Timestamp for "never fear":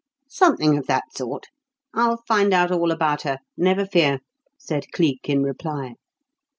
3.55-4.21